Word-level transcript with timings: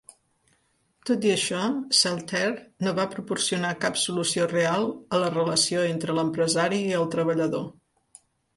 Tot 1.09 1.25
i 1.27 1.33
això, 1.33 1.59
Saltaire 1.97 2.63
no 2.87 2.95
va 3.01 3.05
proporcionar 3.13 3.75
cap 3.85 4.01
solució 4.05 4.49
real 4.55 4.89
a 5.19 5.23
la 5.27 5.31
relació 5.37 5.87
entre 5.93 6.19
l'empresari 6.23 6.83
i 6.91 6.93
el 7.05 7.09
treballador. 7.19 7.71